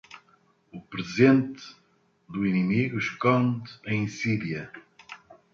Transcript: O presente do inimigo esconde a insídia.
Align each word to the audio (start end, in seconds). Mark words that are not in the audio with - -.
O 0.71 0.81
presente 0.81 1.61
do 2.27 2.43
inimigo 2.43 2.97
esconde 2.97 3.71
a 3.85 3.93
insídia. 3.93 4.71